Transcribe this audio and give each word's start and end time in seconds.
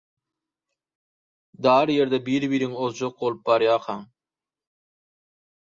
Dar 1.67 1.93
ýerde 1.97 2.21
biri-biriňi 2.29 2.81
ozjak 2.87 3.21
bolup 3.23 3.47
barýarkaň 3.51 4.03